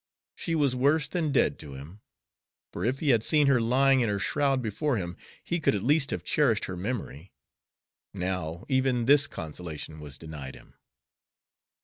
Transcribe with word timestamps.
She 0.33 0.55
was 0.55 0.75
worse 0.75 1.07
than 1.07 1.31
dead 1.31 1.59
to 1.59 1.75
him; 1.75 2.01
for 2.73 2.83
if 2.83 3.01
he 3.01 3.09
had 3.09 3.23
seen 3.23 3.45
her 3.45 3.61
lying 3.61 4.01
in 4.01 4.09
her 4.09 4.17
shroud 4.17 4.59
before 4.59 4.97
him, 4.97 5.15
he 5.43 5.59
could 5.59 5.75
at 5.75 5.83
least 5.83 6.09
have 6.09 6.23
cherished 6.23 6.65
her 6.65 6.75
memory; 6.75 7.31
now, 8.11 8.65
even 8.67 9.05
this 9.05 9.27
consolation 9.27 9.99
was 9.99 10.17
denied 10.17 10.55
him. 10.55 10.73